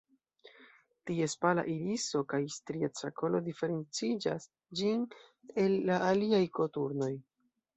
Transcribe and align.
Ties 1.09 1.35
pala 1.45 1.65
iriso 1.73 2.21
kaj 2.33 2.39
strieca 2.55 3.11
kolo 3.21 3.41
diferencigas 3.49 4.49
ĝin 4.81 5.07
el 5.67 5.77
la 5.91 6.01
aliaj 6.11 6.45
koturnoj. 6.61 7.13